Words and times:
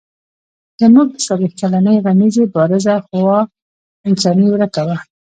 زموږ 0.81 1.07
د 1.11 1.15
څلوېښت 1.25 1.55
کلنې 1.61 1.95
غمیزې 2.05 2.43
بارزه 2.53 2.95
خوا 3.05 3.39
انساني 4.09 4.45
ورکه 4.49 4.81
وه. 4.87 4.97